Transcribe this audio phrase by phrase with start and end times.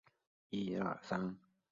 [0.03, 0.05] 续杯
[0.57, 1.35] 一杯免费